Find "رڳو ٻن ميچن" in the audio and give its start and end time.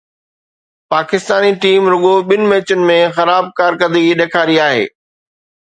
1.91-2.81